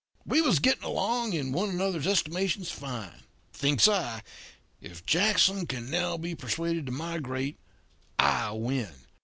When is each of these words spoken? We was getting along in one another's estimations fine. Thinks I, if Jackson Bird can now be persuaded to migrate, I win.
We 0.25 0.41
was 0.41 0.57
getting 0.57 0.83
along 0.83 1.33
in 1.33 1.51
one 1.51 1.69
another's 1.69 2.07
estimations 2.07 2.71
fine. 2.71 3.21
Thinks 3.53 3.87
I, 3.87 4.23
if 4.81 5.05
Jackson 5.05 5.59
Bird 5.59 5.69
can 5.69 5.91
now 5.91 6.17
be 6.17 6.33
persuaded 6.33 6.87
to 6.87 6.91
migrate, 6.91 7.59
I 8.17 8.49
win. 8.53 8.95